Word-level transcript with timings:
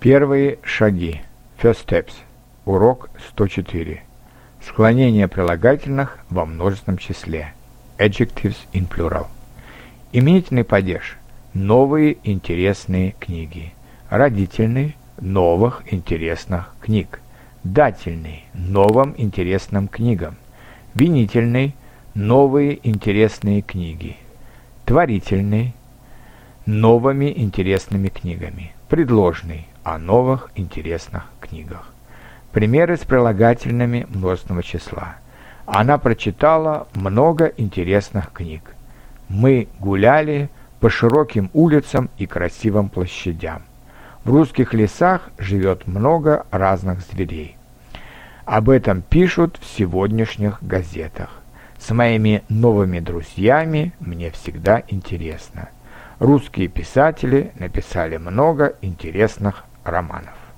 Первые 0.00 0.58
шаги. 0.62 1.20
First 1.62 1.86
steps. 1.86 2.12
Урок 2.64 3.10
104. 3.28 4.02
Склонение 4.66 5.28
прилагательных 5.28 6.16
во 6.30 6.46
множественном 6.46 6.96
числе. 6.96 7.52
Adjectives 7.98 8.56
in 8.72 8.88
plural. 8.88 9.26
Именительный 10.12 10.64
падеж. 10.64 11.18
Новые 11.52 12.16
интересные 12.24 13.14
книги. 13.20 13.74
Родительный. 14.08 14.96
Новых 15.20 15.82
интересных 15.92 16.74
книг. 16.80 17.20
Дательный. 17.62 18.46
Новым 18.54 19.14
интересным 19.18 19.86
книгам. 19.86 20.36
Винительный. 20.94 21.74
Новые 22.14 22.80
интересные 22.88 23.60
книги. 23.60 24.16
Творительный. 24.86 25.74
Новыми 26.72 27.32
интересными 27.36 28.10
книгами. 28.10 28.72
Предложный 28.88 29.66
о 29.82 29.98
новых 29.98 30.52
интересных 30.54 31.24
книгах. 31.40 31.92
Примеры 32.52 32.96
с 32.96 33.00
прилагательными 33.00 34.06
множественного 34.08 34.62
числа. 34.62 35.16
Она 35.66 35.98
прочитала 35.98 36.86
много 36.94 37.46
интересных 37.56 38.30
книг. 38.32 38.76
Мы 39.28 39.66
гуляли 39.80 40.48
по 40.78 40.90
широким 40.90 41.50
улицам 41.54 42.08
и 42.18 42.26
красивым 42.26 42.88
площадям. 42.88 43.62
В 44.22 44.30
русских 44.30 44.72
лесах 44.72 45.28
живет 45.38 45.88
много 45.88 46.46
разных 46.52 47.00
зверей. 47.00 47.56
Об 48.44 48.70
этом 48.70 49.02
пишут 49.02 49.58
в 49.60 49.66
сегодняшних 49.66 50.62
газетах. 50.62 51.30
С 51.80 51.90
моими 51.90 52.44
новыми 52.48 53.00
друзьями 53.00 53.92
мне 53.98 54.30
всегда 54.30 54.84
интересно. 54.86 55.70
Русские 56.20 56.68
писатели 56.68 57.50
написали 57.54 58.18
много 58.18 58.76
интересных 58.82 59.64
романов. 59.84 60.49